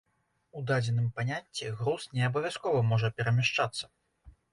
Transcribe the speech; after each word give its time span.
У 0.59 0.61
дадзеным 0.69 1.09
паняцці 1.19 1.67
груз 1.81 2.07
не 2.19 2.23
абавязкова 2.29 2.79
можа 2.93 3.07
перамяшчацца. 3.19 3.85